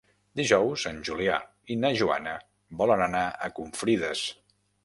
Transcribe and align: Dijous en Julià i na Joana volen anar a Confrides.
Dijous 0.39 0.85
en 0.91 1.01
Julià 1.09 1.35
i 1.75 1.77
na 1.83 1.93
Joana 2.01 2.35
volen 2.83 3.07
anar 3.11 3.25
a 3.49 3.55
Confrides. 3.61 4.27